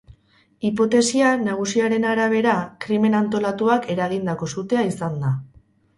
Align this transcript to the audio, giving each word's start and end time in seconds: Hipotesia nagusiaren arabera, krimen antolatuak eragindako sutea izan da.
Hipotesia 0.69 1.33
nagusiaren 1.41 2.07
arabera, 2.13 2.55
krimen 2.87 3.19
antolatuak 3.19 3.89
eragindako 3.97 4.51
sutea 4.55 4.87
izan 4.95 5.21
da. 5.27 5.35